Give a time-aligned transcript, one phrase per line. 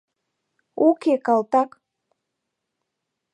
[0.87, 1.69] —Уке, калтак!